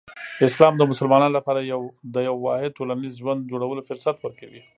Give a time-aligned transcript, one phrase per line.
[0.47, 1.59] اسلام د مسلمانانو لپاره
[2.15, 4.61] د یو واحد ټولنیز ژوند جوړولو فرصت ورکوي.